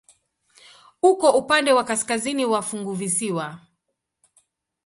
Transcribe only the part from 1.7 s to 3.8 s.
wa kaskazini wa funguvisiwa.